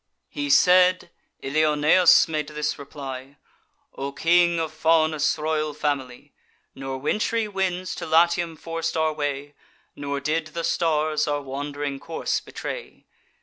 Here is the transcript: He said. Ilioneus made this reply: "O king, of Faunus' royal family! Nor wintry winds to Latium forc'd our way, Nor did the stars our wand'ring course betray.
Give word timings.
He 0.29 0.49
said. 0.49 1.11
Ilioneus 1.43 2.27
made 2.27 2.47
this 2.47 2.79
reply: 2.79 3.37
"O 3.93 4.11
king, 4.11 4.57
of 4.59 4.71
Faunus' 4.73 5.37
royal 5.37 5.75
family! 5.75 6.33
Nor 6.73 6.97
wintry 6.97 7.47
winds 7.47 7.93
to 7.97 8.07
Latium 8.07 8.55
forc'd 8.55 8.97
our 8.97 9.13
way, 9.13 9.53
Nor 9.95 10.19
did 10.19 10.47
the 10.47 10.63
stars 10.63 11.27
our 11.27 11.43
wand'ring 11.43 11.99
course 11.99 12.39
betray. 12.39 13.05